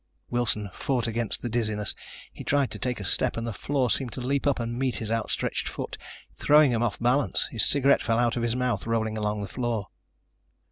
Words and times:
Wilson 0.31 0.67
fought 0.73 1.05
against 1.05 1.43
the 1.43 1.47
dizziness. 1.49 1.93
He 2.33 2.43
tried 2.43 2.71
to 2.71 2.79
take 2.79 2.99
a 2.99 3.05
step 3.05 3.37
and 3.37 3.45
the 3.45 3.53
floor 3.53 3.87
seemed 3.91 4.11
to 4.13 4.19
leap 4.21 4.47
up 4.47 4.59
and 4.59 4.75
meet 4.79 4.95
his 4.95 5.11
outstretched 5.11 5.67
foot, 5.67 5.95
throwing 6.33 6.71
him 6.71 6.81
off 6.81 6.97
balance. 6.99 7.45
His 7.51 7.63
cigarette 7.67 8.01
fell 8.01 8.17
out 8.17 8.35
of 8.35 8.41
his 8.41 8.55
mouth, 8.55 8.87
rolled 8.87 9.09
along 9.15 9.43
the 9.43 9.47
floor. 9.47 9.89